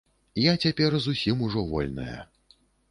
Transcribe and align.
Я 0.43 0.53
цяпер 0.63 0.97
зусім 1.03 1.47
ужо 1.51 1.59
вольная. 1.71 2.19